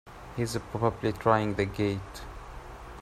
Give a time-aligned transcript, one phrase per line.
[0.35, 2.23] He's probably trying the gate!